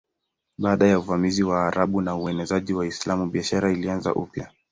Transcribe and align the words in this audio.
Baada 0.57 0.87
ya 0.87 0.99
uvamizi 0.99 1.43
wa 1.43 1.55
Waarabu 1.55 2.01
na 2.01 2.15
uenezaji 2.15 2.73
wa 2.73 2.79
Uislamu 2.81 3.29
biashara 3.29 3.71
ilianza 3.71 4.13
upya. 4.13 4.51